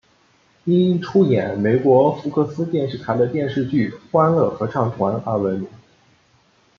[0.63, 5.67] 因出演美国福克斯电视台的电视剧欢乐合唱团而闻名。